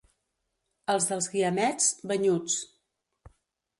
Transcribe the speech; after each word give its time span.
Els 0.93 1.05
dels 1.11 1.29
Guiamets, 1.35 1.91
banyuts. 2.13 2.57